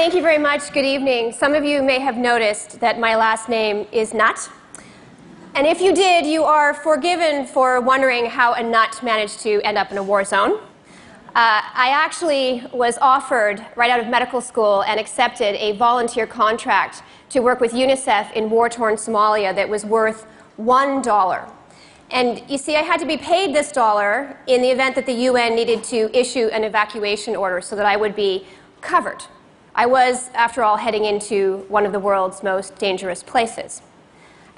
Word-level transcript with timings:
Thank 0.00 0.14
you 0.14 0.22
very 0.22 0.38
much. 0.38 0.72
Good 0.72 0.86
evening. 0.86 1.30
Some 1.30 1.52
of 1.52 1.62
you 1.62 1.82
may 1.82 1.98
have 1.98 2.16
noticed 2.16 2.80
that 2.80 2.98
my 2.98 3.16
last 3.16 3.50
name 3.50 3.86
is 3.92 4.14
Nutt. 4.14 4.48
And 5.54 5.66
if 5.66 5.82
you 5.82 5.94
did, 5.94 6.24
you 6.24 6.42
are 6.42 6.72
forgiven 6.72 7.44
for 7.44 7.82
wondering 7.82 8.24
how 8.24 8.54
a 8.54 8.62
nut 8.62 8.98
managed 9.02 9.40
to 9.40 9.60
end 9.60 9.76
up 9.76 9.92
in 9.92 9.98
a 9.98 10.02
war 10.02 10.24
zone. 10.24 10.52
Uh, 10.52 10.62
I 11.34 11.90
actually 11.92 12.64
was 12.72 12.96
offered 13.02 13.62
right 13.76 13.90
out 13.90 14.00
of 14.00 14.08
medical 14.08 14.40
school 14.40 14.84
and 14.84 14.98
accepted 14.98 15.54
a 15.62 15.76
volunteer 15.76 16.26
contract 16.26 17.02
to 17.28 17.40
work 17.40 17.60
with 17.60 17.72
UNICEF 17.72 18.32
in 18.32 18.48
war 18.48 18.70
torn 18.70 18.94
Somalia 18.94 19.54
that 19.54 19.68
was 19.68 19.84
worth 19.84 20.26
$1. 20.58 21.52
And 22.10 22.42
you 22.48 22.56
see, 22.56 22.74
I 22.74 22.80
had 22.80 23.00
to 23.00 23.06
be 23.06 23.18
paid 23.18 23.54
this 23.54 23.70
dollar 23.70 24.38
in 24.46 24.62
the 24.62 24.70
event 24.70 24.94
that 24.94 25.04
the 25.04 25.28
UN 25.28 25.54
needed 25.54 25.84
to 25.84 26.10
issue 26.18 26.46
an 26.46 26.64
evacuation 26.64 27.36
order 27.36 27.60
so 27.60 27.76
that 27.76 27.84
I 27.84 27.96
would 27.96 28.16
be 28.16 28.46
covered. 28.80 29.26
I 29.74 29.86
was, 29.86 30.30
after 30.34 30.62
all, 30.62 30.76
heading 30.76 31.04
into 31.04 31.64
one 31.68 31.86
of 31.86 31.92
the 31.92 32.00
world's 32.00 32.42
most 32.42 32.76
dangerous 32.76 33.22
places. 33.22 33.82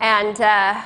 And 0.01 0.41
uh, 0.41 0.83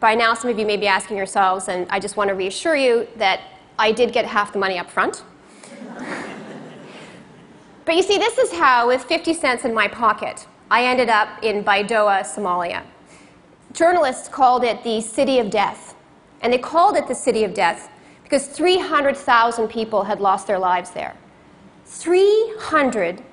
by 0.00 0.14
now, 0.14 0.34
some 0.34 0.50
of 0.50 0.58
you 0.58 0.66
may 0.66 0.76
be 0.76 0.86
asking 0.86 1.16
yourselves, 1.16 1.68
and 1.68 1.86
I 1.90 2.00
just 2.00 2.16
want 2.16 2.28
to 2.28 2.34
reassure 2.34 2.74
you 2.74 3.06
that 3.16 3.40
I 3.78 3.92
did 3.92 4.12
get 4.12 4.24
half 4.24 4.52
the 4.52 4.58
money 4.58 4.78
up 4.78 4.90
front. 4.90 5.22
but 7.84 7.94
you 7.94 8.02
see, 8.02 8.18
this 8.18 8.38
is 8.38 8.50
how, 8.52 8.88
with 8.88 9.04
50 9.04 9.34
cents 9.34 9.64
in 9.64 9.74
my 9.74 9.88
pocket, 9.88 10.46
I 10.70 10.84
ended 10.84 11.08
up 11.08 11.28
in 11.42 11.62
Baidoa, 11.62 12.22
Somalia. 12.22 12.82
Journalists 13.72 14.28
called 14.28 14.64
it 14.64 14.82
the 14.82 15.00
City 15.00 15.38
of 15.38 15.50
Death. 15.50 15.94
And 16.42 16.52
they 16.52 16.58
called 16.58 16.96
it 16.96 17.06
the 17.06 17.14
City 17.14 17.44
of 17.44 17.54
Death 17.54 17.90
because 18.22 18.46
300,000 18.46 19.68
people 19.68 20.04
had 20.04 20.20
lost 20.20 20.46
their 20.46 20.58
lives 20.58 20.90
there. 20.90 21.14
300,000 21.86 23.29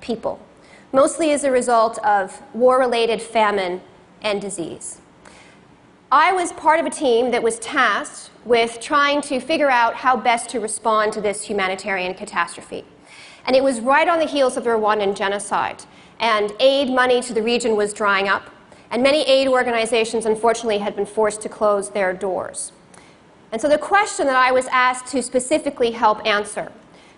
people, 0.00 0.40
mostly 0.92 1.32
as 1.32 1.44
a 1.44 1.50
result 1.50 1.98
of 1.98 2.42
war 2.54 2.78
related 2.78 3.20
famine 3.22 3.80
and 4.22 4.40
disease. 4.40 5.00
I 6.10 6.32
was 6.32 6.52
part 6.52 6.78
of 6.78 6.86
a 6.86 6.90
team 6.90 7.30
that 7.32 7.42
was 7.42 7.58
tasked 7.58 8.30
with 8.44 8.80
trying 8.80 9.20
to 9.22 9.40
figure 9.40 9.70
out 9.70 9.94
how 9.94 10.16
best 10.16 10.48
to 10.50 10.60
respond 10.60 11.12
to 11.14 11.20
this 11.20 11.42
humanitarian 11.44 12.14
catastrophe. 12.14 12.84
And 13.46 13.56
it 13.56 13.62
was 13.62 13.80
right 13.80 14.08
on 14.08 14.18
the 14.18 14.26
heels 14.26 14.56
of 14.56 14.64
the 14.64 14.70
Rwandan 14.70 15.16
genocide. 15.16 15.84
And 16.20 16.52
aid 16.60 16.88
money 16.88 17.20
to 17.22 17.34
the 17.34 17.42
region 17.42 17.76
was 17.76 17.92
drying 17.92 18.28
up 18.28 18.50
and 18.90 19.02
many 19.02 19.22
aid 19.22 19.48
organizations, 19.48 20.26
unfortunately, 20.26 20.78
had 20.78 20.94
been 20.94 21.06
forced 21.06 21.42
to 21.42 21.48
close 21.48 21.90
their 21.90 22.12
doors. 22.12 22.72
And 23.52 23.60
so 23.60 23.68
the 23.68 23.78
question 23.78 24.26
that 24.26 24.36
I 24.36 24.52
was 24.52 24.66
asked 24.66 25.06
to 25.08 25.22
specifically 25.22 25.90
help 25.90 26.24
answer, 26.26 26.70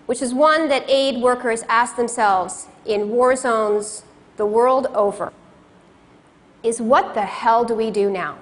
which 0.09 0.23
is 0.23 0.33
one 0.33 0.67
that 0.69 0.83
aid 0.89 1.21
workers 1.21 1.61
ask 1.69 1.95
themselves 1.95 2.65
in 2.87 3.11
war 3.11 3.35
zones 3.35 4.01
the 4.37 4.45
world 4.45 4.87
over, 4.87 5.31
is 6.63 6.81
what 6.81 7.13
the 7.13 7.21
hell 7.21 7.63
do 7.63 7.75
we 7.75 7.91
do 7.91 8.09
now? 8.09 8.35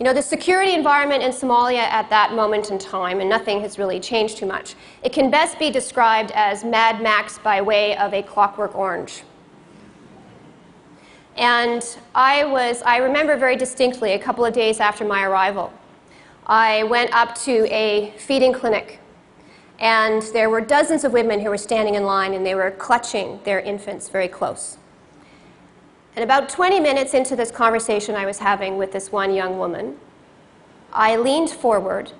You 0.00 0.04
know, 0.04 0.12
the 0.12 0.20
security 0.20 0.74
environment 0.74 1.22
in 1.22 1.30
Somalia 1.30 1.84
at 1.84 2.10
that 2.10 2.34
moment 2.34 2.72
in 2.72 2.80
time, 2.80 3.20
and 3.20 3.30
nothing 3.30 3.60
has 3.60 3.78
really 3.78 4.00
changed 4.00 4.38
too 4.38 4.46
much, 4.46 4.74
it 5.04 5.12
can 5.12 5.30
best 5.30 5.56
be 5.56 5.70
described 5.70 6.32
as 6.34 6.64
Mad 6.64 7.00
Max 7.00 7.38
by 7.38 7.62
way 7.62 7.96
of 7.96 8.12
a 8.12 8.20
clockwork 8.20 8.74
orange. 8.74 9.22
And 11.36 11.96
I 12.12 12.42
was, 12.42 12.82
I 12.82 12.96
remember 12.96 13.36
very 13.36 13.54
distinctly 13.54 14.14
a 14.14 14.18
couple 14.18 14.44
of 14.44 14.52
days 14.52 14.80
after 14.80 15.04
my 15.04 15.22
arrival, 15.22 15.72
I 16.44 16.82
went 16.82 17.14
up 17.14 17.36
to 17.42 17.72
a 17.72 18.12
feeding 18.18 18.52
clinic. 18.52 18.99
And 19.80 20.22
there 20.34 20.50
were 20.50 20.60
dozens 20.60 21.04
of 21.04 21.12
women 21.12 21.40
who 21.40 21.48
were 21.48 21.58
standing 21.58 21.94
in 21.94 22.04
line 22.04 22.34
and 22.34 22.44
they 22.44 22.54
were 22.54 22.70
clutching 22.70 23.40
their 23.44 23.60
infants 23.60 24.08
very 24.08 24.28
close. 24.28 24.76
And 26.14 26.22
about 26.22 26.48
20 26.48 26.80
minutes 26.80 27.14
into 27.14 27.34
this 27.34 27.50
conversation 27.50 28.14
I 28.14 28.26
was 28.26 28.38
having 28.38 28.76
with 28.76 28.92
this 28.92 29.10
one 29.10 29.32
young 29.32 29.58
woman, 29.58 29.96
I 30.92 31.16
leaned 31.16 31.50
forward 31.50 32.12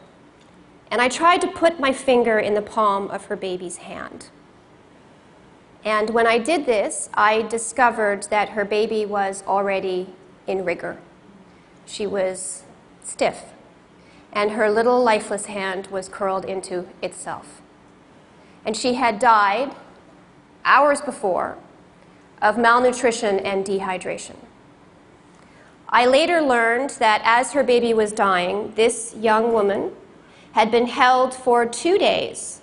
and 0.91 1.01
I 1.01 1.09
tried 1.09 1.41
to 1.43 1.47
put 1.47 1.79
my 1.79 1.93
finger 1.93 2.39
in 2.39 2.55
the 2.55 2.63
palm 2.63 3.09
of 3.11 3.27
her 3.27 3.37
baby's 3.37 3.79
hand. 3.79 4.29
And 5.85 6.11
when 6.11 6.27
I 6.27 6.39
did 6.39 6.67
this, 6.67 7.09
I 7.15 7.43
discovered 7.43 8.25
that 8.25 8.51
her 8.51 8.65
baby 8.65 9.07
was 9.07 9.43
already 9.47 10.15
in 10.47 10.65
rigor. 10.65 10.99
She 11.87 12.07
was 12.07 12.65
stiff, 13.03 13.53
and 14.33 14.53
her 14.53 14.71
little 14.71 15.03
lifeless 15.03 15.47
hand 15.47 15.87
was 15.89 16.09
curled 16.09 16.45
into 16.45 16.87
itself. 17.03 17.61
And 18.65 18.77
she 18.77 18.95
had 18.95 19.19
died 19.19 19.75
hours 20.65 21.01
before 21.01 21.57
of 22.41 22.57
malnutrition 22.57 23.39
and 23.41 23.65
dehydration. 23.65 24.37
I 25.89 26.07
later 26.07 26.41
learned 26.41 26.91
that 27.01 27.21
as 27.25 27.53
her 27.53 27.65
baby 27.65 27.93
was 27.93 28.13
dying, 28.13 28.73
this 28.77 29.15
young 29.17 29.53
woman 29.53 29.93
had 30.53 30.71
been 30.71 30.87
held 30.87 31.35
for 31.35 31.67
two 31.67 31.99
days 31.99 32.61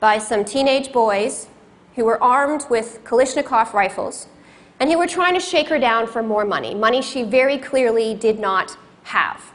by 0.00 0.18
some 0.18 0.44
teenage 0.44 0.92
boys 0.92 1.48
who 1.96 2.04
were 2.04 2.22
armed 2.22 2.64
with 2.70 3.02
Kalashnikov 3.04 3.72
rifles 3.72 4.28
and 4.78 4.90
who 4.90 4.98
were 4.98 5.08
trying 5.08 5.34
to 5.34 5.40
shake 5.40 5.68
her 5.68 5.78
down 5.78 6.06
for 6.06 6.22
more 6.22 6.44
money, 6.44 6.74
money 6.74 7.02
she 7.02 7.24
very 7.24 7.58
clearly 7.58 8.14
did 8.14 8.38
not 8.38 8.76
have. 9.04 9.52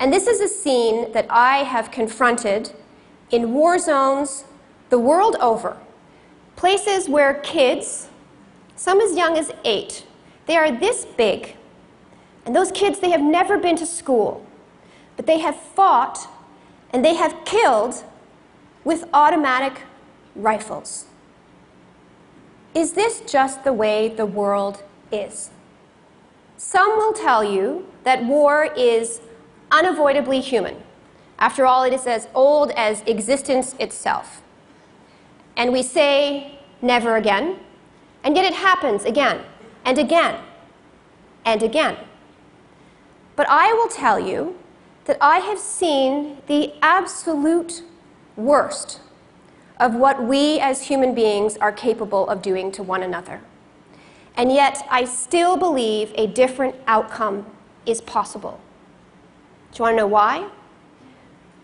And 0.00 0.10
this 0.10 0.26
is 0.26 0.40
a 0.40 0.48
scene 0.48 1.12
that 1.12 1.26
I 1.28 1.58
have 1.58 1.90
confronted 1.90 2.72
in 3.30 3.52
war 3.52 3.78
zones 3.78 4.44
the 4.88 4.98
world 4.98 5.36
over, 5.40 5.76
places 6.56 7.08
where 7.08 7.34
kids, 7.34 8.08
some 8.76 9.00
as 9.00 9.14
young 9.14 9.36
as 9.36 9.52
eight, 9.64 10.06
they 10.46 10.56
are 10.56 10.72
this 10.72 11.04
big, 11.04 11.54
and 12.46 12.56
those 12.56 12.72
kids, 12.72 12.98
they 12.98 13.10
have 13.10 13.20
never 13.20 13.58
been 13.58 13.76
to 13.76 13.86
school, 13.86 14.44
but 15.16 15.26
they 15.26 15.38
have 15.38 15.54
fought 15.54 16.28
and 16.92 17.04
they 17.04 17.14
have 17.14 17.44
killed 17.44 18.02
with 18.82 19.04
automatic 19.12 19.82
rifles. 20.34 21.04
Is 22.74 22.94
this 22.94 23.20
just 23.20 23.64
the 23.64 23.72
way 23.72 24.08
the 24.08 24.26
world 24.26 24.82
is? 25.12 25.50
Some 26.56 26.96
will 26.96 27.12
tell 27.12 27.44
you 27.44 27.86
that 28.04 28.24
war 28.24 28.64
is 28.76 29.20
unavoidably 29.70 30.40
human. 30.40 30.76
After 31.38 31.64
all, 31.66 31.84
it 31.84 31.92
is 31.92 32.06
as 32.06 32.28
old 32.34 32.70
as 32.72 33.02
existence 33.06 33.74
itself. 33.78 34.42
And 35.56 35.72
we 35.72 35.82
say, 35.82 36.58
never 36.82 37.16
again, 37.16 37.58
and 38.22 38.36
yet 38.36 38.44
it 38.44 38.54
happens 38.54 39.04
again 39.04 39.42
and 39.84 39.98
again 39.98 40.40
and 41.44 41.62
again. 41.62 41.96
But 43.36 43.46
I 43.48 43.72
will 43.72 43.88
tell 43.88 44.20
you 44.20 44.58
that 45.06 45.16
I 45.20 45.38
have 45.38 45.58
seen 45.58 46.38
the 46.46 46.74
absolute 46.82 47.82
worst 48.36 49.00
of 49.78 49.94
what 49.94 50.22
we 50.22 50.60
as 50.60 50.88
human 50.88 51.14
beings 51.14 51.56
are 51.56 51.72
capable 51.72 52.28
of 52.28 52.42
doing 52.42 52.70
to 52.72 52.82
one 52.82 53.02
another. 53.02 53.40
And 54.36 54.52
yet, 54.52 54.86
I 54.90 55.04
still 55.06 55.56
believe 55.56 56.12
a 56.14 56.26
different 56.26 56.74
outcome 56.86 57.46
is 57.86 58.00
possible. 58.00 58.60
Do 59.72 59.78
you 59.78 59.82
want 59.84 59.94
to 59.94 59.96
know 59.98 60.06
why? 60.06 60.48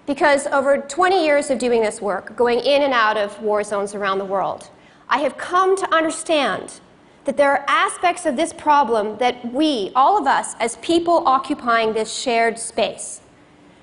Because 0.07 0.47
over 0.47 0.79
20 0.79 1.25
years 1.25 1.51
of 1.51 1.59
doing 1.59 1.83
this 1.83 2.01
work, 2.01 2.37
going 2.37 2.61
in 2.61 2.83
and 2.83 2.93
out 2.93 3.17
of 3.17 3.41
war 3.43 3.65
zones 3.65 3.95
around 3.95 4.19
the 4.19 4.25
world, 4.25 4.71
I 5.09 5.19
have 5.19 5.37
come 5.37 5.77
to 5.77 5.95
understand 5.95 6.81
that 7.25 7.37
there 7.37 7.51
are 7.51 7.65
aspects 7.67 8.25
of 8.25 8.37
this 8.37 8.53
problem 8.53 9.19
that 9.19 9.53
we, 9.53 9.91
all 9.97 10.17
of 10.17 10.29
us, 10.29 10.55
as 10.61 10.77
people 10.77 11.27
occupying 11.27 11.93
this 11.93 12.13
shared 12.13 12.59
space, 12.59 13.21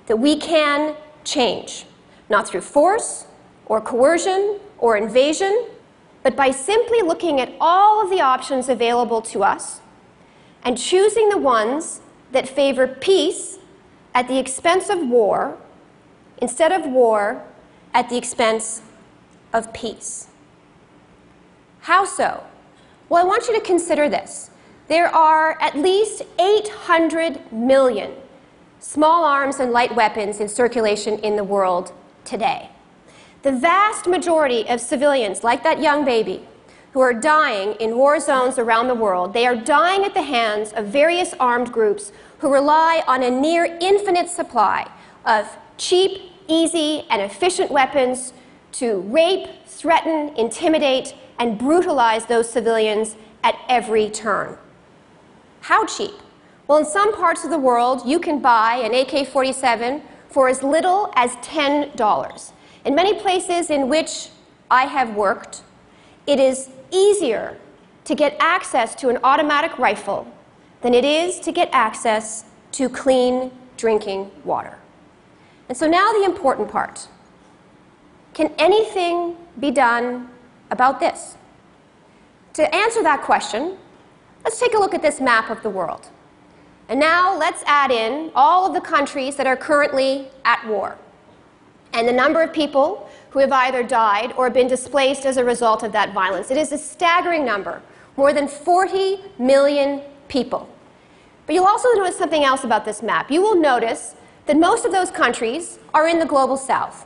that 0.08 0.18
we 0.18 0.38
can 0.38 0.96
change. 1.26 1.86
Not 2.30 2.48
through 2.48 2.62
force, 2.62 3.28
or 3.66 3.82
coercion 3.82 4.60
or 4.78 4.98
invasion, 4.98 5.68
but 6.22 6.36
by 6.36 6.52
simply 6.52 7.02
looking 7.02 7.42
at 7.42 7.54
all 7.60 8.02
of 8.02 8.10
the 8.10 8.22
options 8.22 8.70
available 8.70 9.22
to 9.22 9.44
us 9.44 9.82
and 10.64 10.78
choosing 10.78 11.30
the 11.30 11.38
ones 11.38 12.02
that 12.32 12.48
favor 12.48 12.88
peace 12.88 13.60
at 14.14 14.28
the 14.28 14.38
expense 14.38 14.90
of 14.90 15.08
war 15.08 15.58
instead 16.38 16.72
of 16.72 16.86
war 16.86 17.44
at 17.94 18.10
the 18.10 18.18
expense 18.18 18.82
of 19.54 19.72
peace. 19.74 20.28
How 21.82 22.06
so? 22.06 22.44
Well, 23.10 23.24
I 23.24 23.28
want 23.28 23.48
you 23.48 23.54
to 23.54 23.62
consider 23.62 24.10
this. 24.10 24.50
There 24.88 25.08
are 25.08 25.58
at 25.62 25.76
least 25.76 26.24
800 26.40 27.52
million 27.52 28.12
small 28.80 29.24
arms 29.24 29.60
and 29.60 29.72
light 29.72 29.96
weapons 29.96 30.40
in 30.40 30.50
circulation 30.50 31.18
in 31.20 31.36
the 31.36 31.44
world 31.44 31.94
today. 32.26 32.70
The 33.44 33.52
vast 33.52 34.08
majority 34.08 34.68
of 34.68 34.82
civilians, 34.82 35.44
like 35.44 35.64
that 35.64 35.82
young 35.82 36.04
baby, 36.06 36.46
who 36.92 37.00
are 37.00 37.14
dying 37.14 37.74
in 37.80 37.98
war 37.98 38.20
zones 38.20 38.60
around 38.60 38.88
the 38.88 38.96
world, 38.96 39.34
they 39.34 39.48
are 39.48 39.56
dying 39.56 40.04
at 40.04 40.14
the 40.14 40.22
hands 40.22 40.74
of 40.74 40.86
various 40.86 41.34
armed 41.40 41.72
groups 41.72 42.12
who 42.44 42.54
rely 42.54 43.02
on 43.08 43.24
a 43.24 43.32
near 43.32 43.64
infinite 43.80 44.28
supply 44.28 44.86
of 45.26 45.48
cheap, 45.78 46.24
easy, 46.50 47.06
and 47.10 47.22
efficient 47.22 47.72
weapons 47.72 48.34
to 48.74 49.00
rape, 49.04 49.48
threaten, 49.66 50.36
intimidate, 50.36 51.16
and 51.40 51.58
brutalize 51.58 52.26
those 52.26 52.50
civilians 52.50 53.16
at 53.46 53.56
every 53.70 54.10
turn. 54.10 54.58
How 55.62 55.86
cheap? 55.86 56.12
Well, 56.68 56.80
in 56.80 56.86
some 56.86 57.16
parts 57.16 57.46
of 57.46 57.50
the 57.50 57.58
world, 57.58 58.02
you 58.06 58.20
can 58.20 58.42
buy 58.42 58.76
an 58.76 58.94
AK 58.94 59.26
47 59.26 60.02
for 60.28 60.50
as 60.50 60.62
little 60.62 61.14
as 61.16 61.32
$10. 61.38 62.52
In 62.84 62.94
many 62.94 63.18
places 63.22 63.70
in 63.70 63.88
which 63.88 64.32
I 64.70 64.84
have 64.84 65.16
worked, 65.16 65.62
it 66.28 66.42
is 66.42 66.70
easier 66.92 67.58
to 68.04 68.14
get 68.14 68.36
access 68.42 68.96
to 68.96 69.08
an 69.08 69.20
automatic 69.24 69.80
rifle 69.80 70.28
than 70.84 70.94
it 70.94 71.04
is 71.04 71.40
to 71.40 71.52
get 71.52 71.70
access 71.72 72.46
to 72.74 72.88
clean 72.88 73.52
drinking 73.78 74.30
water. 74.46 74.78
And 75.70 75.78
so 75.78 75.88
now 75.88 76.12
the 76.12 76.26
important 76.26 76.70
part. 76.70 77.08
Can 78.34 78.54
anything 78.60 79.36
be 79.60 79.72
done 79.72 80.30
about 80.70 81.00
this? 81.00 81.36
To 82.54 82.76
answer 82.76 83.02
that 83.02 83.24
question, 83.24 83.78
let's 84.44 84.60
take 84.60 84.76
a 84.76 84.78
look 84.78 84.94
at 84.94 85.02
this 85.02 85.20
map 85.20 85.50
of 85.50 85.64
the 85.64 85.70
world. 85.70 86.10
And 86.90 87.00
now 87.00 87.36
let's 87.38 87.64
add 87.66 87.90
in 87.90 88.32
all 88.36 88.68
of 88.68 88.74
the 88.74 88.82
countries 88.82 89.36
that 89.38 89.48
are 89.48 89.56
currently 89.56 90.28
at 90.46 90.68
war 90.68 90.98
and 91.94 92.08
the 92.08 92.14
number 92.14 92.42
of 92.42 92.52
people 92.52 93.10
who 93.30 93.40
have 93.40 93.52
either 93.52 93.84
died 93.84 94.34
or 94.36 94.50
been 94.50 94.68
displaced 94.68 95.26
as 95.26 95.38
a 95.38 95.44
result 95.44 95.84
of 95.84 95.92
that 95.92 96.14
violence. 96.14 96.52
It 96.52 96.58
is 96.58 96.72
a 96.72 96.78
staggering 96.78 97.46
number 97.46 97.82
more 98.18 98.34
than 98.34 98.48
40 98.48 99.20
million 99.40 100.02
people. 100.28 100.70
But 101.46 101.56
you'll 101.56 101.66
also 101.66 101.90
notice 101.94 102.18
something 102.18 102.44
else 102.44 102.64
about 102.64 102.86
this 102.86 103.02
map. 103.02 103.30
You 103.30 103.42
will 103.42 103.56
notice 103.60 104.16
that 104.46 104.58
most 104.58 104.86
of 104.86 104.92
those 104.92 105.12
countries 105.12 105.80
are 105.94 106.08
in 106.08 106.20
the 106.20 106.26
global 106.26 106.58
south. 106.58 107.06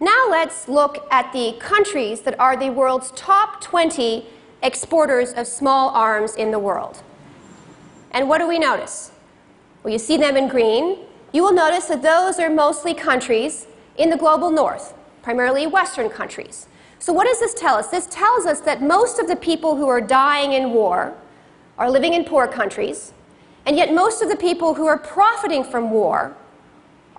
Now 0.00 0.26
let's 0.30 0.68
look 0.68 1.06
at 1.10 1.32
the 1.32 1.56
countries 1.60 2.22
that 2.22 2.38
are 2.40 2.56
the 2.56 2.70
world's 2.70 3.12
top 3.12 3.60
20 3.60 4.24
exporters 4.62 5.32
of 5.32 5.46
small 5.46 5.90
arms 5.90 6.34
in 6.34 6.50
the 6.50 6.58
world. 6.58 7.02
And 8.10 8.28
what 8.28 8.38
do 8.38 8.48
we 8.48 8.58
notice? 8.58 9.12
Well, 9.82 9.92
you 9.92 9.98
see 9.98 10.16
them 10.16 10.36
in 10.36 10.48
green. 10.48 10.98
You 11.32 11.42
will 11.42 11.52
notice 11.52 11.86
that 11.86 12.02
those 12.02 12.38
are 12.38 12.50
mostly 12.50 12.94
countries 12.94 13.66
in 13.96 14.10
the 14.10 14.16
global 14.16 14.50
north, 14.50 14.94
primarily 15.22 15.66
Western 15.66 16.08
countries. 16.08 16.66
So, 16.98 17.12
what 17.12 17.26
does 17.26 17.38
this 17.38 17.54
tell 17.54 17.76
us? 17.76 17.88
This 17.88 18.06
tells 18.06 18.46
us 18.46 18.60
that 18.60 18.82
most 18.82 19.18
of 19.18 19.28
the 19.28 19.36
people 19.36 19.76
who 19.76 19.88
are 19.88 20.00
dying 20.00 20.52
in 20.52 20.72
war 20.72 21.14
are 21.78 21.90
living 21.90 22.12
in 22.12 22.24
poor 22.24 22.46
countries, 22.46 23.14
and 23.70 23.76
yet 23.76 23.94
most 23.94 24.20
of 24.20 24.28
the 24.28 24.34
people 24.34 24.74
who 24.74 24.86
are 24.86 24.98
profiting 24.98 25.62
from 25.62 25.92
war 25.92 26.36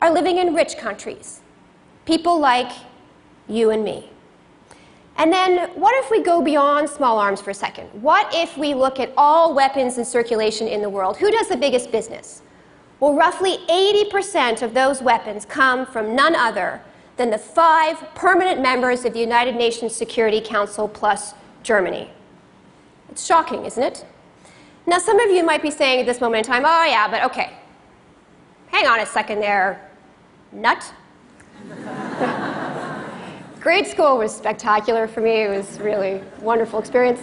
are 0.02 0.12
living 0.12 0.38
in 0.38 0.54
rich 0.54 0.78
countries. 0.78 1.40
People 2.04 2.42
like 2.42 2.74
you 3.48 3.70
and 3.70 3.86
me. 3.86 4.10
And 5.16 5.32
then, 5.32 5.70
what 5.80 5.96
if 6.04 6.12
we 6.12 6.22
go 6.22 6.42
beyond 6.42 6.90
small 6.90 7.20
arms 7.20 7.40
for 7.40 7.52
a 7.52 7.54
second? 7.54 7.86
What 8.02 8.30
if 8.36 8.58
we 8.58 8.74
look 8.74 9.00
at 9.00 9.14
all 9.16 9.54
weapons 9.54 9.98
in 9.98 10.04
circulation 10.04 10.68
in 10.68 10.82
the 10.82 10.90
world? 10.90 11.16
Who 11.16 11.32
does 11.32 11.48
the 11.48 11.56
biggest 11.56 11.90
business? 11.90 12.42
Well, 13.00 13.14
roughly 13.14 13.60
80% 13.70 14.62
of 14.62 14.74
those 14.74 15.02
weapons 15.02 15.46
come 15.46 15.86
from 15.86 16.18
none 16.18 16.36
other 16.36 16.82
than 17.16 17.30
the 17.30 17.38
five 17.38 17.98
permanent 18.14 18.60
members 18.60 19.06
of 19.06 19.14
the 19.14 19.22
United 19.22 19.56
Nations 19.56 19.96
Security 19.96 20.42
Council 20.42 20.90
plus 20.90 21.34
Germany. 21.64 22.10
It's 23.10 23.26
shocking, 23.26 23.64
isn't 23.64 23.84
it? 23.84 24.06
Now, 24.86 24.98
some 24.98 25.20
of 25.20 25.30
you 25.30 25.44
might 25.44 25.62
be 25.62 25.72
saying 25.72 26.00
at 26.00 26.06
this 26.06 26.20
moment 26.20 26.46
in 26.46 26.52
time, 26.52 26.64
oh, 26.66 26.86
yeah, 26.86 27.08
but 27.08 27.24
okay, 27.26 27.54
hang 28.68 28.88
on 28.88 29.00
a 29.00 29.06
second 29.06 29.40
there, 29.40 29.90
nut. 30.52 30.94
Grade 33.60 33.86
school 33.86 34.18
was 34.18 34.36
spectacular 34.36 35.08
for 35.08 35.22
me. 35.22 35.44
It 35.44 35.50
was 35.50 35.80
really 35.80 36.24
wonderful 36.40 36.80
experience. 36.80 37.22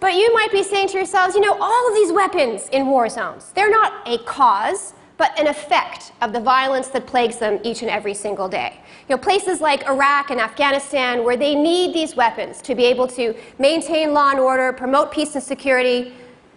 But 0.00 0.14
you 0.14 0.32
might 0.32 0.52
be 0.52 0.62
saying 0.62 0.88
to 0.88 0.96
yourselves, 0.96 1.34
you 1.34 1.40
know, 1.40 1.56
all 1.60 1.88
of 1.88 1.94
these 1.94 2.12
weapons 2.12 2.68
in 2.68 2.86
war 2.86 3.08
zones, 3.08 3.50
they're 3.56 3.70
not 3.70 4.06
a 4.06 4.18
cause, 4.18 4.94
but 5.16 5.36
an 5.38 5.48
effect 5.48 6.12
of 6.22 6.32
the 6.32 6.38
violence 6.38 6.86
that 6.88 7.04
plagues 7.04 7.38
them 7.38 7.58
each 7.64 7.82
and 7.82 7.90
every 7.90 8.14
single 8.14 8.48
day. 8.48 8.80
You 9.08 9.16
know, 9.16 9.22
places 9.22 9.62
like 9.62 9.86
Iraq 9.86 10.30
and 10.30 10.38
Afghanistan, 10.38 11.24
where 11.24 11.36
they 11.36 11.54
need 11.54 11.94
these 11.94 12.14
weapons 12.14 12.60
to 12.60 12.74
be 12.74 12.84
able 12.84 13.08
to 13.08 13.34
maintain 13.58 14.12
law 14.12 14.30
and 14.30 14.38
order, 14.38 14.70
promote 14.72 15.10
peace 15.10 15.34
and 15.34 15.42
security, 15.42 16.12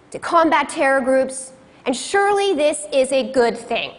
to 0.10 0.20
combat 0.20 0.68
terror 0.68 1.00
groups, 1.00 1.54
and 1.86 1.96
surely 1.96 2.54
this 2.54 2.88
is 2.92 3.14
a 3.14 3.32
good 3.32 3.58
thing. 3.58 3.94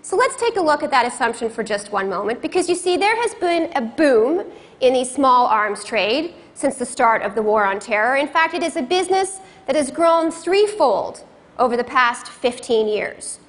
So 0.00 0.16
let's 0.16 0.36
take 0.36 0.56
a 0.56 0.62
look 0.62 0.82
at 0.82 0.90
that 0.92 1.04
assumption 1.04 1.50
for 1.50 1.62
just 1.62 1.92
one 1.92 2.08
moment, 2.08 2.40
because 2.40 2.70
you 2.70 2.74
see, 2.74 2.96
there 2.96 3.16
has 3.16 3.34
been 3.34 3.70
a 3.76 3.82
boom 3.82 4.44
in 4.80 4.94
the 4.94 5.04
small 5.04 5.46
arms 5.46 5.84
trade 5.84 6.32
since 6.54 6.76
the 6.76 6.86
start 6.86 7.20
of 7.20 7.34
the 7.34 7.42
War 7.42 7.66
on 7.66 7.80
Terror. 7.80 8.16
In 8.16 8.28
fact, 8.28 8.54
it 8.54 8.62
is 8.62 8.76
a 8.76 8.82
business 8.82 9.40
that 9.66 9.76
has 9.76 9.90
grown 9.90 10.30
threefold 10.30 11.24
over 11.58 11.76
the 11.76 11.84
past 11.84 12.28
15 12.28 12.88
years. 12.88 13.40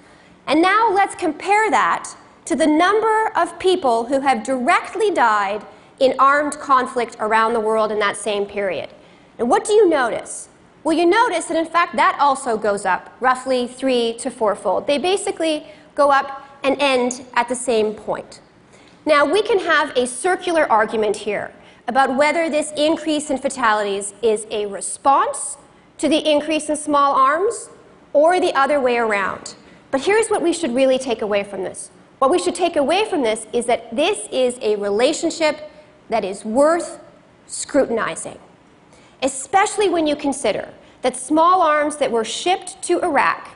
And 0.47 0.61
now 0.61 0.91
let's 0.91 1.15
compare 1.15 1.71
that 1.71 2.13
to 2.45 2.55
the 2.55 2.67
number 2.67 3.31
of 3.35 3.57
people 3.59 4.05
who 4.05 4.19
have 4.21 4.43
directly 4.43 5.11
died 5.11 5.65
in 5.99 6.15
armed 6.19 6.53
conflict 6.59 7.15
around 7.19 7.53
the 7.53 7.59
world 7.59 7.91
in 7.91 7.99
that 7.99 8.15
same 8.15 8.45
period. 8.45 8.89
And 9.37 9.49
what 9.49 9.65
do 9.65 9.73
you 9.73 9.89
notice? 9.89 10.49
Well, 10.83 10.95
you 10.95 11.05
notice 11.05 11.45
that 11.45 11.57
in 11.57 11.65
fact 11.65 11.95
that 11.95 12.17
also 12.19 12.57
goes 12.57 12.85
up 12.85 13.15
roughly 13.19 13.67
three 13.67 14.13
to 14.19 14.29
fourfold. 14.29 14.85
They 14.85 14.99
basically 14.99 15.65
go 15.95 16.11
up 16.11 16.47
and 16.63 16.79
end 16.79 17.25
at 17.33 17.49
the 17.49 17.55
same 17.55 17.93
point. 17.93 18.41
Now, 19.05 19.25
we 19.25 19.41
can 19.41 19.59
have 19.59 19.95
a 19.97 20.05
circular 20.05 20.69
argument 20.71 21.15
here 21.15 21.53
about 21.87 22.15
whether 22.15 22.49
this 22.49 22.71
increase 22.75 23.29
in 23.29 23.37
fatalities 23.37 24.13
is 24.21 24.47
a 24.49 24.65
response 24.65 25.57
to 25.99 26.09
the 26.09 26.29
increase 26.29 26.69
in 26.69 26.75
small 26.75 27.15
arms 27.15 27.69
or 28.13 28.39
the 28.39 28.53
other 28.53 28.79
way 28.79 28.97
around. 28.97 29.55
But 29.91 30.01
here's 30.01 30.27
what 30.27 30.41
we 30.41 30.53
should 30.53 30.73
really 30.73 30.97
take 30.97 31.21
away 31.21 31.43
from 31.43 31.63
this. 31.63 31.91
What 32.19 32.31
we 32.31 32.39
should 32.39 32.55
take 32.55 32.75
away 32.75 33.05
from 33.05 33.23
this 33.23 33.45
is 33.51 33.65
that 33.65 33.93
this 33.95 34.27
is 34.31 34.57
a 34.61 34.75
relationship 34.77 35.69
that 36.09 36.23
is 36.23 36.45
worth 36.45 36.99
scrutinizing, 37.47 38.39
especially 39.21 39.89
when 39.89 40.07
you 40.07 40.15
consider 40.15 40.73
that 41.01 41.17
small 41.17 41.61
arms 41.61 41.97
that 41.97 42.11
were 42.11 42.23
shipped 42.23 42.81
to 42.83 42.99
Iraq 43.01 43.49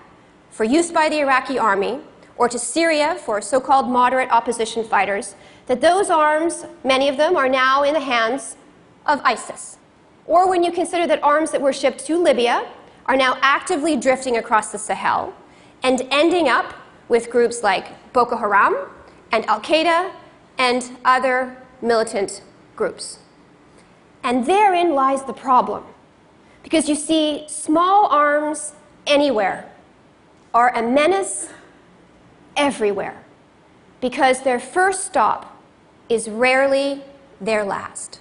for 0.51 0.63
use 0.63 0.91
by 0.91 1.09
the 1.09 1.19
Iraqi 1.19 1.57
army 1.57 1.99
or 2.37 2.49
to 2.49 2.59
Syria 2.59 3.15
for 3.15 3.41
so 3.41 3.59
called 3.59 3.87
moderate 3.89 4.29
opposition 4.29 4.83
fighters, 4.83 5.35
that 5.67 5.81
those 5.81 6.09
arms, 6.09 6.65
many 6.83 7.09
of 7.09 7.17
them, 7.17 7.35
are 7.35 7.49
now 7.49 7.83
in 7.83 7.93
the 7.93 7.99
hands 7.99 8.55
of 9.05 9.21
ISIS. 9.23 9.77
Or 10.25 10.49
when 10.49 10.63
you 10.63 10.71
consider 10.71 11.05
that 11.07 11.21
arms 11.23 11.51
that 11.51 11.61
were 11.61 11.73
shipped 11.73 12.05
to 12.05 12.17
Libya 12.17 12.67
are 13.07 13.17
now 13.17 13.37
actively 13.41 13.97
drifting 13.97 14.37
across 14.37 14.71
the 14.71 14.77
Sahel 14.77 15.33
and 15.83 16.07
ending 16.11 16.47
up 16.47 16.73
with 17.09 17.29
groups 17.29 17.63
like 17.63 18.13
Boko 18.13 18.37
Haram 18.37 18.77
and 19.31 19.45
Al 19.47 19.59
Qaeda 19.59 20.11
and 20.57 20.89
other 21.03 21.57
militant 21.81 22.41
groups. 22.75 23.19
And 24.23 24.45
therein 24.45 24.93
lies 24.93 25.23
the 25.23 25.33
problem. 25.33 25.83
Because 26.63 26.87
you 26.87 26.95
see, 26.95 27.43
small 27.47 28.05
arms 28.07 28.73
anywhere 29.07 29.69
are 30.53 30.73
a 30.75 30.81
menace 30.81 31.49
everywhere 32.55 33.23
because 34.01 34.43
their 34.43 34.59
first 34.59 35.05
stop 35.05 35.57
is 36.09 36.29
rarely 36.29 37.03
their 37.39 37.63
last. 37.63 38.19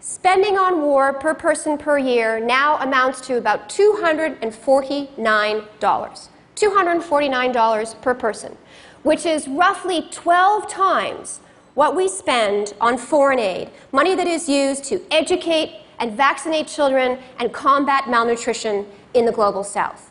Spending 0.00 0.56
on 0.58 0.82
war 0.82 1.12
per 1.12 1.34
person 1.34 1.78
per 1.78 1.98
year 1.98 2.40
now 2.40 2.78
amounts 2.78 3.20
to 3.22 3.36
about 3.36 3.68
$249. 3.68 6.28
$249 6.56 8.02
per 8.02 8.14
person, 8.14 8.56
which 9.02 9.26
is 9.26 9.48
roughly 9.48 10.08
12 10.10 10.68
times 10.68 11.40
what 11.74 11.96
we 11.96 12.08
spend 12.08 12.74
on 12.80 12.98
foreign 12.98 13.38
aid, 13.38 13.70
money 13.92 14.14
that 14.14 14.26
is 14.26 14.48
used 14.48 14.84
to 14.84 15.00
educate 15.10 15.80
and 15.98 16.12
vaccinate 16.12 16.66
children 16.66 17.18
and 17.38 17.52
combat 17.52 18.08
malnutrition 18.08 18.86
in 19.14 19.24
the 19.24 19.32
global 19.32 19.64
south. 19.64 20.10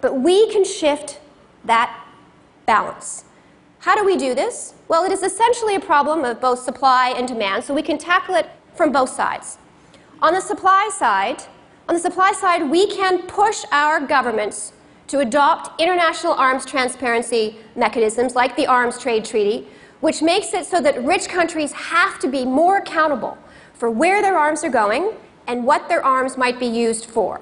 But 0.00 0.20
we 0.20 0.50
can 0.52 0.64
shift 0.64 1.20
that 1.64 2.04
balance. 2.66 3.24
How 3.80 3.96
do 3.96 4.04
we 4.04 4.16
do 4.16 4.34
this? 4.34 4.74
Well, 4.86 5.04
it 5.04 5.12
is 5.12 5.22
essentially 5.22 5.74
a 5.74 5.80
problem 5.80 6.24
of 6.24 6.40
both 6.40 6.60
supply 6.60 7.14
and 7.16 7.26
demand, 7.26 7.64
so 7.64 7.74
we 7.74 7.82
can 7.82 7.98
tackle 7.98 8.34
it 8.34 8.48
from 8.74 8.92
both 8.92 9.10
sides. 9.10 9.58
On 10.20 10.32
the 10.32 10.40
supply 10.40 10.90
side, 10.92 11.42
on 11.88 11.94
the 11.94 12.00
supply 12.00 12.32
side, 12.32 12.68
we 12.68 12.86
can 12.86 13.22
push 13.22 13.64
our 13.72 14.00
governments 14.00 14.72
to 15.08 15.20
adopt 15.20 15.80
international 15.80 16.34
arms 16.34 16.64
transparency 16.64 17.56
mechanisms 17.74 18.34
like 18.34 18.54
the 18.56 18.66
Arms 18.66 18.98
Trade 18.98 19.24
Treaty, 19.24 19.66
which 20.00 20.22
makes 20.22 20.52
it 20.52 20.64
so 20.64 20.80
that 20.80 21.02
rich 21.02 21.28
countries 21.28 21.72
have 21.72 22.18
to 22.20 22.28
be 22.28 22.44
more 22.44 22.76
accountable 22.76 23.36
for 23.72 23.90
where 23.90 24.22
their 24.22 24.38
arms 24.38 24.62
are 24.62 24.70
going 24.70 25.12
and 25.46 25.64
what 25.64 25.88
their 25.88 26.04
arms 26.04 26.36
might 26.36 26.60
be 26.60 26.66
used 26.66 27.06
for. 27.06 27.40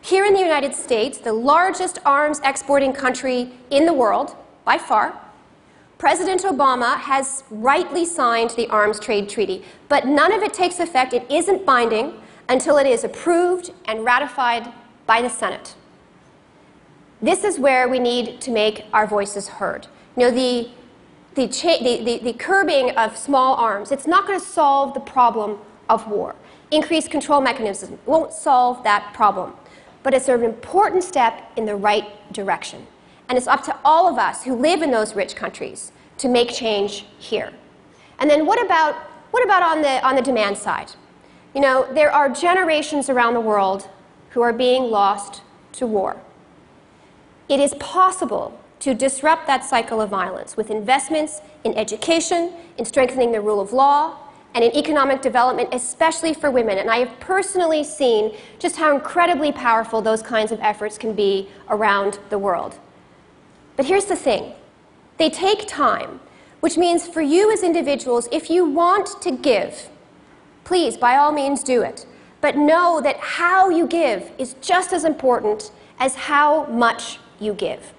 Here 0.00 0.24
in 0.24 0.32
the 0.32 0.40
United 0.40 0.74
States, 0.74 1.18
the 1.18 1.32
largest 1.32 1.98
arms 2.06 2.40
exporting 2.44 2.92
country 2.92 3.50
in 3.70 3.84
the 3.84 3.92
world, 3.92 4.36
by 4.64 4.78
far, 4.78 5.20
President 5.98 6.42
Obama 6.42 6.96
has 6.96 7.42
rightly 7.50 8.04
signed 8.04 8.50
the 8.50 8.68
arms 8.68 9.00
trade 9.00 9.28
treaty, 9.28 9.64
but 9.88 10.06
none 10.06 10.32
of 10.32 10.42
it 10.42 10.54
takes 10.54 10.78
effect. 10.78 11.12
It 11.12 11.28
isn't 11.28 11.66
binding 11.66 12.14
until 12.48 12.78
it 12.78 12.86
is 12.86 13.02
approved 13.02 13.72
and 13.86 14.04
ratified 14.04 14.72
by 15.06 15.20
the 15.20 15.28
Senate. 15.28 15.74
This 17.20 17.42
is 17.42 17.58
where 17.58 17.88
we 17.88 17.98
need 17.98 18.40
to 18.42 18.50
make 18.50 18.84
our 18.92 19.06
voices 19.06 19.48
heard. 19.48 19.88
You 20.16 20.24
know, 20.24 20.30
the, 20.30 20.68
the, 21.34 21.46
the, 21.46 22.04
the, 22.04 22.18
the 22.18 22.32
curbing 22.32 22.90
of 22.92 23.16
small 23.16 23.56
arms, 23.56 23.90
it's 23.90 24.06
not 24.06 24.26
going 24.26 24.38
to 24.38 24.44
solve 24.44 24.94
the 24.94 25.00
problem 25.00 25.58
of 25.88 26.06
war. 26.06 26.36
Increased 26.70 27.10
control 27.10 27.40
mechanisms 27.40 27.98
won't 28.06 28.32
solve 28.32 28.84
that 28.84 29.12
problem, 29.14 29.54
but 30.02 30.14
it's 30.14 30.28
an 30.28 30.44
important 30.44 31.02
step 31.02 31.50
in 31.56 31.64
the 31.64 31.74
right 31.74 32.32
direction. 32.32 32.86
And 33.28 33.36
it's 33.36 33.48
up 33.48 33.64
to 33.64 33.76
all 33.84 34.06
of 34.06 34.16
us 34.16 34.44
who 34.44 34.54
live 34.54 34.82
in 34.82 34.90
those 34.90 35.16
rich 35.16 35.34
countries 35.34 35.92
to 36.18 36.28
make 36.28 36.50
change 36.50 37.04
here. 37.18 37.52
And 38.20 38.30
then 38.30 38.46
what 38.46 38.64
about, 38.64 38.94
what 39.32 39.44
about 39.44 39.62
on, 39.62 39.82
the, 39.82 40.04
on 40.06 40.14
the 40.14 40.22
demand 40.22 40.56
side? 40.56 40.92
You 41.54 41.60
know, 41.60 41.92
there 41.92 42.12
are 42.12 42.28
generations 42.28 43.08
around 43.08 43.34
the 43.34 43.40
world 43.40 43.88
who 44.30 44.40
are 44.40 44.52
being 44.52 44.84
lost 44.84 45.42
to 45.72 45.86
war. 45.86 46.20
It 47.48 47.60
is 47.60 47.74
possible 47.74 48.58
to 48.80 48.94
disrupt 48.94 49.46
that 49.46 49.64
cycle 49.64 50.00
of 50.00 50.10
violence 50.10 50.56
with 50.56 50.70
investments 50.70 51.40
in 51.64 51.74
education, 51.74 52.52
in 52.76 52.84
strengthening 52.84 53.32
the 53.32 53.40
rule 53.40 53.60
of 53.60 53.72
law, 53.72 54.18
and 54.54 54.64
in 54.64 54.74
economic 54.76 55.20
development, 55.20 55.68
especially 55.72 56.34
for 56.34 56.50
women. 56.50 56.78
And 56.78 56.90
I 56.90 56.98
have 56.98 57.20
personally 57.20 57.84
seen 57.84 58.34
just 58.58 58.76
how 58.76 58.94
incredibly 58.94 59.52
powerful 59.52 60.00
those 60.00 60.22
kinds 60.22 60.52
of 60.52 60.60
efforts 60.60 60.98
can 60.98 61.14
be 61.14 61.48
around 61.68 62.18
the 62.30 62.38
world. 62.38 62.78
But 63.76 63.86
here's 63.86 64.06
the 64.06 64.16
thing 64.16 64.54
they 65.16 65.30
take 65.30 65.66
time, 65.66 66.20
which 66.60 66.76
means 66.76 67.06
for 67.06 67.20
you 67.20 67.52
as 67.52 67.62
individuals, 67.62 68.28
if 68.32 68.50
you 68.50 68.64
want 68.64 69.20
to 69.22 69.30
give, 69.30 69.88
please, 70.64 70.96
by 70.96 71.16
all 71.16 71.32
means, 71.32 71.62
do 71.62 71.82
it. 71.82 72.06
But 72.40 72.56
know 72.56 73.00
that 73.00 73.16
how 73.18 73.68
you 73.68 73.86
give 73.86 74.30
is 74.38 74.54
just 74.60 74.92
as 74.92 75.04
important 75.04 75.72
as 75.98 76.14
how 76.14 76.66
much 76.66 77.18
you 77.40 77.54
give. 77.54 77.92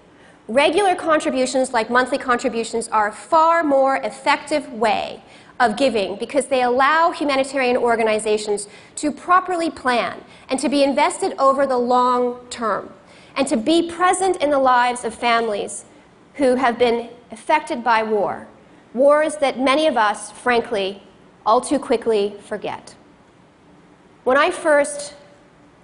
Regular 0.48 0.96
contributions, 0.96 1.74
like 1.74 1.89
monthly 1.89 2.17
contributions, 2.17 2.88
are 2.88 3.10
a 3.10 3.12
far 3.12 3.63
more 3.63 3.98
effective 3.98 4.72
way 4.74 5.22
of 5.60 5.75
giving 5.75 6.15
because 6.15 6.48
they 6.48 6.63
allow 6.63 7.12
humanitarian 7.12 7.77
organizations 7.77 8.67
to 8.96 9.12
properly 9.12 9.69
plan 9.69 10.24
and 10.50 10.60
to 10.60 10.69
be 10.69 10.84
invested 10.84 11.34
over 11.38 11.67
the 11.67 11.77
long 11.77 12.39
term 12.50 12.91
and 13.36 13.48
to 13.48 13.58
be 13.58 13.91
present 13.91 14.38
in 14.38 14.50
the 14.50 14.60
lives 14.60 15.03
of 15.03 15.13
families 15.13 15.86
who 16.36 16.55
have 16.55 16.79
been 16.79 17.10
affected 17.31 17.84
by 17.84 18.01
war. 18.01 18.48
Wars 18.93 19.36
that 19.38 19.60
many 19.60 19.86
of 19.86 19.98
us, 19.98 20.31
frankly, 20.31 21.03
all 21.46 21.62
too 21.62 21.77
quickly 21.77 22.36
forget. 22.39 22.96
When 24.24 24.38
I 24.38 24.50
first, 24.50 25.13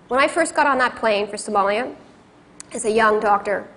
when 0.08 0.20
I 0.20 0.28
first 0.28 0.56
got 0.56 0.66
on 0.66 0.78
that 0.80 0.96
plane 0.96 1.28
for 1.28 1.36
Somalia 1.36 1.96
as 2.72 2.86
a 2.86 2.92
young 2.92 3.20
doctor, 3.20 3.68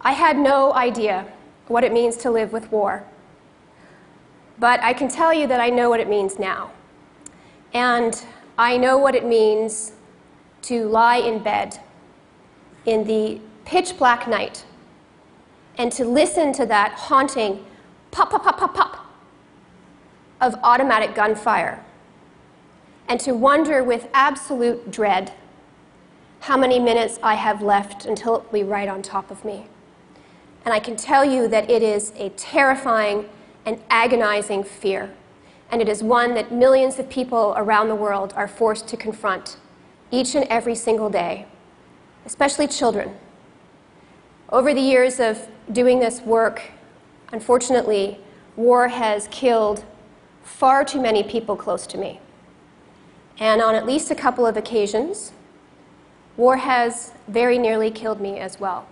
I 0.00 0.12
had 0.12 0.38
no 0.38 0.72
idea 0.74 1.26
what 1.68 1.84
it 1.84 1.92
means 1.92 2.16
to 2.18 2.30
live 2.30 2.52
with 2.52 2.70
war. 2.70 3.04
But 4.58 4.80
I 4.80 4.92
can 4.92 5.08
tell 5.08 5.34
you 5.34 5.46
that 5.48 5.60
I 5.60 5.68
know 5.68 5.90
what 5.90 6.00
it 6.00 6.08
means 6.08 6.38
now. 6.38 6.70
And 7.74 8.24
I 8.56 8.76
know 8.76 8.96
what 8.96 9.14
it 9.14 9.24
means 9.24 9.92
to 10.62 10.86
lie 10.88 11.16
in 11.16 11.42
bed 11.42 11.78
in 12.86 13.04
the 13.04 13.40
pitch 13.64 13.98
black 13.98 14.26
night 14.28 14.64
and 15.76 15.92
to 15.92 16.04
listen 16.04 16.52
to 16.54 16.66
that 16.66 16.92
haunting 16.92 17.64
pop, 18.10 18.30
pop, 18.30 18.44
pop, 18.44 18.58
pop, 18.58 18.74
pop 18.74 19.06
of 20.40 20.54
automatic 20.62 21.14
gunfire 21.14 21.84
and 23.08 23.20
to 23.20 23.32
wonder 23.32 23.82
with 23.84 24.08
absolute 24.14 24.90
dread 24.90 25.32
how 26.46 26.56
many 26.56 26.78
minutes 26.78 27.18
I 27.22 27.34
have 27.34 27.62
left 27.62 28.06
until 28.06 28.36
it 28.36 28.44
will 28.44 28.60
be 28.60 28.62
right 28.62 28.88
on 28.88 29.02
top 29.02 29.30
of 29.30 29.44
me. 29.44 29.66
And 30.64 30.72
I 30.72 30.80
can 30.80 30.96
tell 30.96 31.24
you 31.24 31.48
that 31.48 31.70
it 31.70 31.82
is 31.82 32.12
a 32.16 32.30
terrifying 32.30 33.28
and 33.64 33.80
agonizing 33.90 34.64
fear. 34.64 35.12
And 35.70 35.82
it 35.82 35.88
is 35.88 36.02
one 36.02 36.34
that 36.34 36.52
millions 36.52 36.98
of 36.98 37.08
people 37.10 37.54
around 37.56 37.88
the 37.88 37.94
world 37.94 38.32
are 38.36 38.48
forced 38.48 38.88
to 38.88 38.96
confront 38.96 39.58
each 40.10 40.34
and 40.34 40.44
every 40.48 40.74
single 40.74 41.10
day 41.10 41.46
especially 42.26 42.66
children. 42.66 43.16
Over 44.50 44.74
the 44.74 44.80
years 44.80 45.20
of 45.20 45.48
doing 45.72 46.00
this 46.00 46.20
work, 46.20 46.60
unfortunately, 47.32 48.20
war 48.56 48.88
has 48.88 49.28
killed 49.30 49.84
far 50.42 50.84
too 50.84 51.00
many 51.00 51.22
people 51.22 51.56
close 51.56 51.86
to 51.86 51.98
me. 51.98 52.20
And 53.38 53.62
on 53.62 53.74
at 53.74 53.86
least 53.86 54.10
a 54.10 54.14
couple 54.14 54.44
of 54.46 54.56
occasions, 54.56 55.32
war 56.36 56.56
has 56.58 57.12
very 57.28 57.58
nearly 57.58 57.90
killed 57.90 58.20
me 58.20 58.38
as 58.38 58.60
well. 58.60 58.86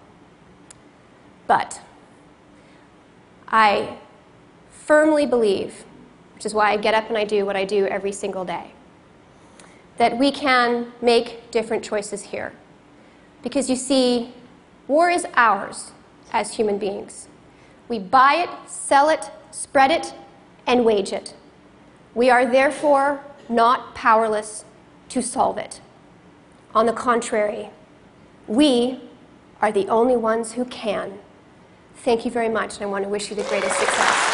But 1.47 1.81
I 3.49 3.99
firmly 4.71 5.27
believe, 5.27 5.85
which 6.35 6.47
is 6.47 6.55
why 6.55 6.73
I 6.73 6.77
get 6.77 6.95
up 6.95 7.09
and 7.09 7.19
I 7.19 7.25
do 7.25 7.45
what 7.45 7.57
I 7.57 7.65
do 7.65 7.87
every 7.87 8.13
single 8.13 8.45
day, 8.45 8.73
that 9.99 10.19
we 10.19 10.31
can 10.31 10.93
make 11.01 11.51
different 11.51 11.85
choices 11.85 12.23
here. 12.23 12.53
Because 13.43 13.69
you 13.69 13.77
see, 13.77 14.33
war 14.89 15.11
is 15.11 15.27
ours 15.35 15.93
as 16.33 16.55
human 16.55 16.79
beings. 16.79 17.29
We 17.89 17.99
buy 17.99 18.37
it, 18.37 18.51
sell 18.69 19.09
it, 19.09 19.31
spread 19.51 19.91
it, 19.91 20.15
and 20.67 20.85
wage 20.85 21.13
it. 21.13 21.35
We 22.15 22.31
are 22.31 22.47
therefore 22.47 23.23
not 23.49 23.95
powerless 23.95 24.65
to 25.11 25.23
solve 25.23 25.59
it. 25.59 25.81
On 26.75 26.87
the 26.87 26.93
contrary, 26.93 27.71
we 28.49 29.01
are 29.63 29.71
the 29.71 29.87
only 29.89 30.17
ones 30.17 30.53
who 30.53 30.65
can. 30.65 31.19
Thank 31.99 32.25
you 32.25 32.31
very 32.31 32.49
much, 32.49 32.75
and 32.75 32.83
I 32.83 32.87
want 32.87 33.05
to 33.05 33.09
wish 33.09 33.31
you 33.31 33.37
the 33.37 33.45
greatest 33.45 33.79
success. 33.79 34.34